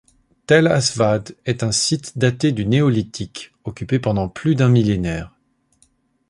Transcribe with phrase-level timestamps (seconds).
[0.47, 5.35] Tell Aswad est un site daté du néolithique, occupé pendant plus d'un millénaire.